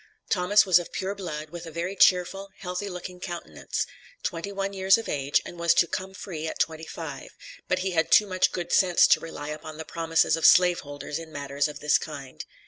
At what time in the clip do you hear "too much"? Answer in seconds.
8.09-8.51